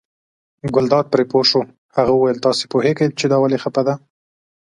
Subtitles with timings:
[0.75, 1.61] ګلداد پرې پوه شو،
[1.97, 3.95] هغه وویل تاسې پوهېږئ چې دا ولې خپه دی.